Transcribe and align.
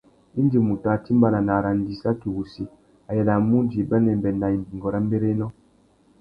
Indi 0.39 0.57
mutu 0.67 0.85
a 0.93 0.95
timbāna 1.05 1.39
nà 1.47 1.53
arandissaki 1.59 2.27
wussi, 2.35 2.63
a 3.09 3.11
yānamú 3.17 3.53
udjï 3.61 3.87
bênêbê 3.89 4.29
nà 4.39 4.47
imbîngô 4.57 4.89
ya 4.95 4.99
mbérénô. 5.05 5.47